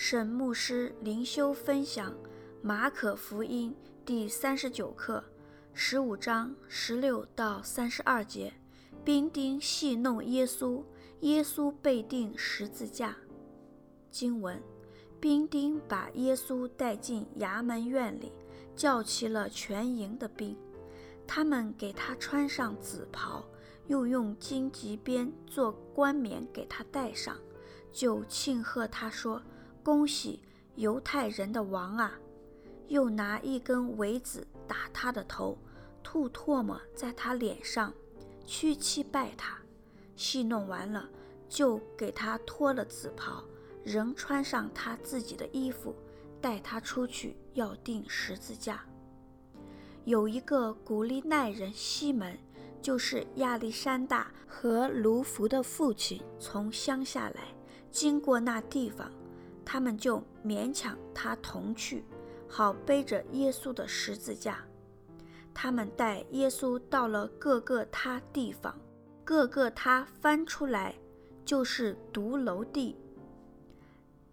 [0.00, 2.12] 沈牧师灵修分享
[2.62, 3.74] 《马可福音》
[4.06, 5.24] 第三十九课，
[5.74, 8.54] 十五章十六到三十二节。
[9.04, 10.84] 兵丁戏弄耶稣，
[11.22, 13.16] 耶稣被钉十字架。
[14.08, 14.62] 经文：
[15.18, 18.30] 兵丁把耶稣带进衙门院里，
[18.76, 20.56] 叫齐了全营的兵，
[21.26, 23.44] 他们给他穿上紫袍，
[23.88, 27.36] 又用荆棘编做冠冕给他戴上，
[27.90, 29.42] 就庆贺他说。
[29.88, 30.38] 恭喜
[30.76, 32.12] 犹太人的王啊！
[32.88, 35.56] 又拿一根苇子打他的头，
[36.02, 37.90] 吐唾沫在他脸上，
[38.44, 39.56] 屈膝拜他。
[40.14, 41.08] 戏弄完了，
[41.48, 43.42] 就给他脱了紫袍，
[43.82, 45.94] 仍穿上他自己的衣服，
[46.38, 48.84] 带他出去要钉十字架。
[50.04, 52.38] 有一个古利奈人西门，
[52.82, 57.54] 就是亚历山大和卢浮的父亲，从乡下来，
[57.90, 59.10] 经过那地方。
[59.70, 62.02] 他们就勉强他同去，
[62.48, 64.64] 好背着耶稣的十字架。
[65.52, 68.74] 他们带耶稣到了各个他地方，
[69.22, 70.94] 各个他翻出来
[71.44, 72.96] 就是独楼地，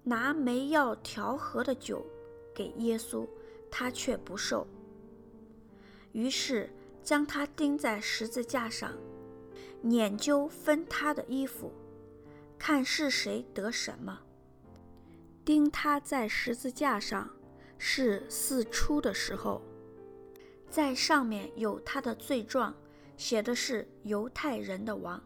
[0.03, 2.05] 拿没药调和的酒
[2.53, 3.27] 给耶稣，
[3.69, 4.65] 他却不受。
[6.13, 6.69] 于是
[7.03, 8.93] 将他钉在十字架上，
[9.83, 11.73] 拈阄分他的衣服，
[12.57, 14.21] 看是谁得什么。
[15.45, 17.29] 钉他在十字架上
[17.77, 19.61] 是四初的时候，
[20.71, 22.75] 在上面有他的罪状，
[23.15, 25.21] 写的是犹太人的王。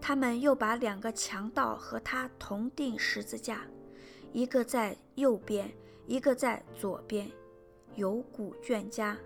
[0.00, 3.64] 他们又把两个强盗和他同钉十字架，
[4.32, 5.72] 一个在右边，
[6.06, 7.30] 一个在左边，
[7.94, 9.16] 有古卷家。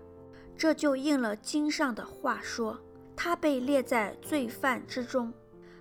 [0.55, 2.79] 这就应了经上的话说：
[3.15, 5.33] 他被列在罪犯之中。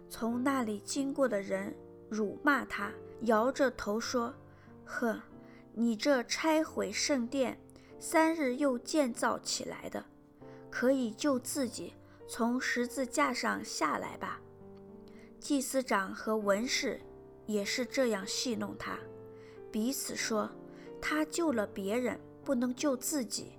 [0.09, 1.73] 从那里经过的人
[2.11, 2.92] 辱骂他。
[3.22, 4.34] 摇着头说
[4.84, 5.22] ：“呵，
[5.75, 7.61] 你这拆毁圣殿，
[7.98, 10.03] 三日又建造起来的，
[10.71, 11.93] 可以救自己，
[12.26, 14.41] 从十字架上下来吧。”
[15.38, 16.98] 祭司长和文士
[17.44, 18.98] 也是这样戏弄他，
[19.71, 20.50] 彼此说
[21.00, 23.53] ：“他救了别人，不能救自己。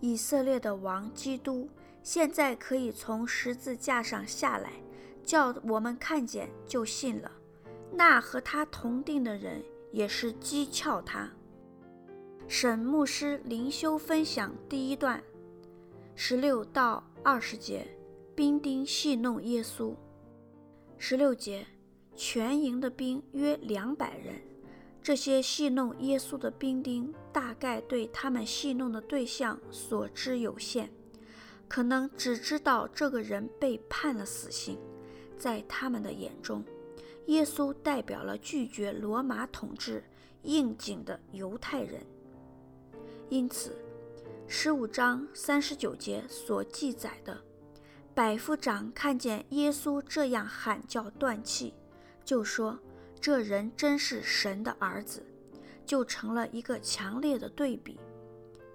[0.00, 1.68] 以色列的王基督
[2.02, 4.72] 现在可以从十字架上下来，
[5.22, 7.30] 叫我们看见就信了。”
[7.92, 11.30] 那和他同定的人也是讥诮他。
[12.48, 15.22] 沈牧师灵修分享第一段，
[16.14, 17.86] 十六到二十节，
[18.34, 19.94] 兵丁戏弄耶稣。
[20.98, 21.66] 十六节，
[22.16, 24.34] 全营的兵约两百人。
[25.02, 30.90] 这些戏弄耶稣的兵丁，大概对他们戏弄的对象所知有限，
[31.68, 34.78] 可能只知道这个人被判了死刑，
[35.38, 36.62] 在他们的眼中。
[37.30, 40.02] 耶稣代表了拒绝罗马统治、
[40.42, 42.04] 应景的犹太人，
[43.28, 43.76] 因此，
[44.48, 47.40] 十五章三十九节所记载的，
[48.12, 51.72] 百夫长看见耶稣这样喊叫断气，
[52.24, 52.76] 就说
[53.20, 55.24] ：“这人真是神的儿子。”
[55.86, 57.98] 就成了一个强烈的对比。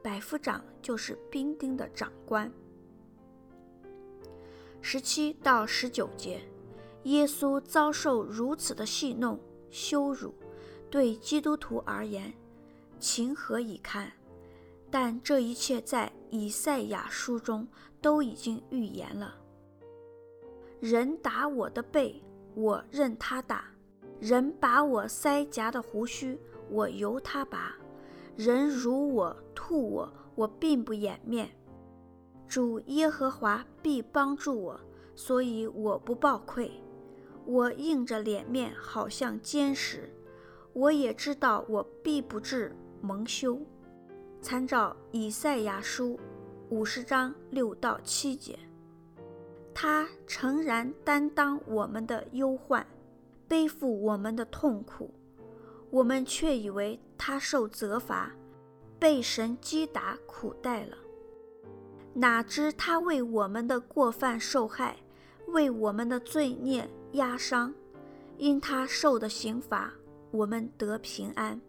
[0.01, 2.49] 百夫长就是兵丁的长官。
[4.81, 6.41] 十七到十九节。
[7.05, 9.39] 耶稣遭受如此的戏弄、
[9.69, 10.33] 羞辱，
[10.89, 12.33] 对基督徒而言，
[12.99, 14.11] 情何以堪？
[14.89, 17.67] 但这一切在以赛亚书中
[18.01, 19.35] 都已经预言了。
[20.79, 22.23] 人打我的背，
[22.55, 23.65] 我任他打；
[24.19, 26.39] 人拔我腮颊的胡须，
[26.69, 27.75] 我由他拔；
[28.35, 31.49] 人辱我、吐我，我并不掩面。
[32.47, 34.79] 主耶和华必帮助我，
[35.15, 36.71] 所以我不抱愧。
[37.45, 40.09] 我硬着脸面，好像坚实。
[40.73, 43.61] 我也知道我必不至蒙羞。
[44.41, 46.19] 参照以赛亚书
[46.69, 48.59] 五十章六到七节，
[49.73, 52.85] 他诚然担当我们的忧患，
[53.47, 55.13] 背负我们的痛苦，
[55.89, 58.31] 我们却以为他受责罚，
[58.99, 60.97] 被神击打苦待了。
[62.13, 64.97] 哪知他为我们的过犯受害，
[65.47, 66.89] 为我们的罪孽。
[67.15, 67.73] 压伤，
[68.37, 69.93] 因他受的刑罚，
[70.31, 71.59] 我们得平安；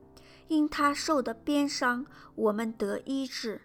[0.49, 3.61] 因他受的鞭伤，我们得医治。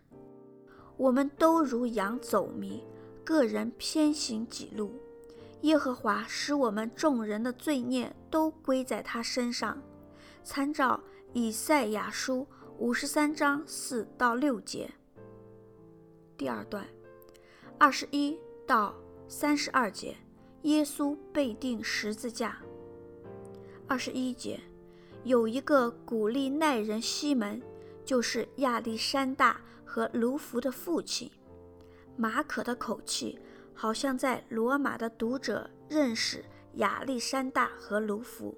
[0.98, 2.84] 我们都如羊走迷，
[3.24, 4.94] 各人偏行己路。
[5.62, 9.82] 耶和华使我们众人的罪孽都归在他身上。
[10.44, 11.00] 参照
[11.34, 14.92] 以赛亚书五十三章四到六节。
[16.36, 16.88] 第二段，
[17.78, 18.96] 二十一到
[19.28, 20.16] 三十二节。
[20.64, 22.58] 耶稣被钉十字架。
[23.88, 24.60] 二十一节，
[25.24, 27.62] 有一个古利奈人西门，
[28.06, 31.30] 就是亚历山大和卢浮的父亲。
[32.16, 33.40] 马可的口气
[33.74, 38.56] 好像在罗马的读者认识亚历山大和卢浮。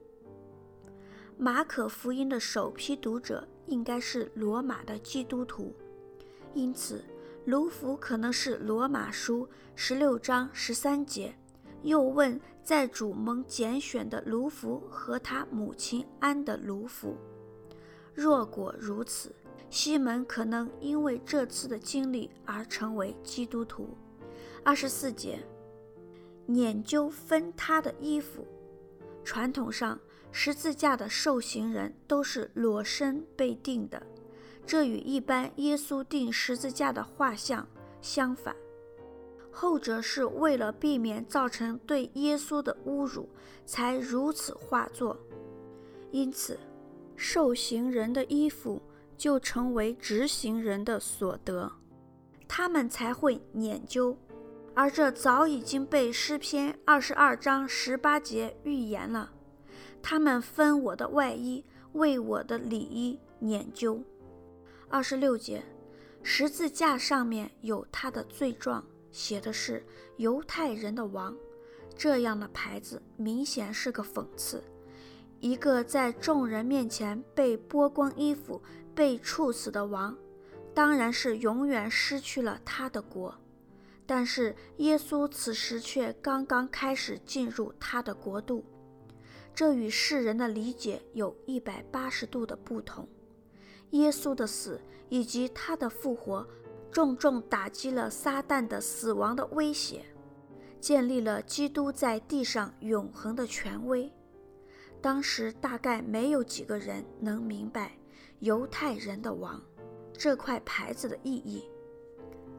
[1.37, 5.73] 马可福音的首批读者应该是罗马的基督徒，
[6.53, 7.03] 因此
[7.45, 11.33] 卢浮可能是罗马书十六章十三节。
[11.83, 17.15] 又问在主蒙拣选的卢孚和他母亲安的卢孚。
[18.13, 19.35] 若果如此，
[19.69, 23.89] 西门可能因为这次的经历而成为基督徒。
[24.63, 25.39] 二十四节，
[26.47, 28.47] 拈阄分他的衣服。
[29.25, 29.99] 传统上，
[30.31, 34.01] 十字架的受刑人都是裸身被钉的，
[34.65, 37.67] 这与一般耶稣钉十字架的画像
[38.01, 38.55] 相反。
[39.53, 43.29] 后者是为了避免造成对耶稣的侮辱，
[43.65, 45.17] 才如此画作。
[46.11, 46.59] 因此，
[47.15, 48.81] 受刑人的衣服
[49.15, 51.71] 就成为执行人的所得，
[52.47, 54.17] 他们才会拈阄。
[54.73, 59.31] 而这早已经被诗篇二十二章十八节预言了。
[60.01, 61.63] 他们分我的外衣，
[61.93, 64.03] 为我的里衣拈阄。
[64.89, 65.63] 二十六节，
[66.23, 68.83] 十字架上面有他的罪状。
[69.13, 69.85] 写的是
[70.17, 71.33] 犹太人的王，
[71.95, 74.61] 这样的牌子明显是个讽刺。
[75.39, 78.61] 一个在众人面前被剥光衣服、
[78.95, 80.17] 被处死的王，
[80.73, 83.33] 当然是永远失去了他的国。
[84.05, 88.65] 但是耶稣此时却刚刚开始进入他的国度，
[89.53, 93.07] 这与世人的理解有一百八十度的不同。
[93.91, 96.47] 耶稣的死以及他的复活。
[96.93, 100.05] 重重打击了撒旦的死亡的威胁，
[100.79, 104.11] 建立了基督在地上永恒的权威。
[105.01, 107.97] 当时大概没有几个人能明白
[108.39, 109.59] 犹太人的王
[110.13, 111.67] 这块牌子的意义，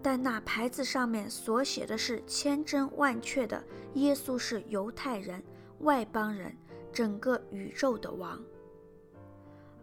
[0.02, 3.62] 但那牌子上面所写的是千真万确的：
[3.94, 5.40] 耶稣是犹太人、
[5.78, 6.54] 外邦人、
[6.92, 8.42] 整个宇宙的王。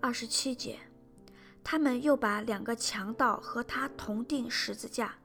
[0.02, 0.78] 二十七节。
[1.64, 5.16] 他们又把两个强盗和他同钉十字架，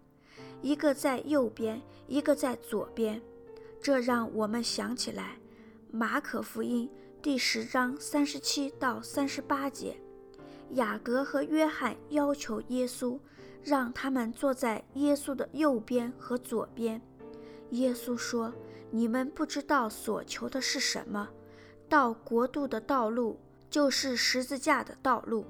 [0.63, 3.21] 一个在右边，一个在左边。
[3.83, 5.39] 这让我们想起来，
[5.91, 6.91] 马可福音
[7.23, 9.97] 第十章三十七到三十八节，
[10.73, 13.19] 雅各和约翰要求耶稣
[13.63, 17.01] 让他们坐在耶稣的右边和左边。
[17.71, 18.53] 耶稣说
[18.91, 21.29] ：“你们不知道所求的是什么，
[21.89, 25.45] 到国度的道路就是十字架的道路。”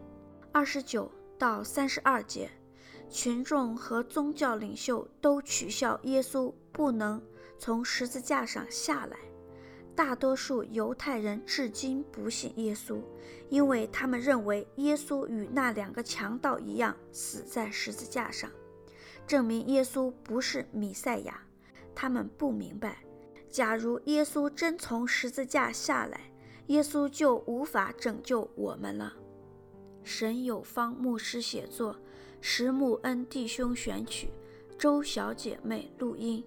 [0.56, 2.50] 二十九到三十二节，
[3.11, 7.23] 群众和宗教领袖都取笑耶稣不能
[7.58, 9.19] 从十字架上下来。
[9.94, 13.03] 大多数犹太人至今不信耶稣，
[13.50, 18.50] 因为他们认为耶稣与那两个强盗一样死在十字架上，
[19.26, 21.38] 证明耶稣不是弥赛亚。
[21.94, 23.05] 他们不明白，
[23.50, 26.19] 假如耶稣真从十字架下来，
[26.69, 29.12] 耶稣就无法拯救我们了。
[30.06, 31.97] 沈有方牧师写作，
[32.41, 34.29] 石木恩弟兄选曲，
[34.79, 36.44] 周小姐妹录音。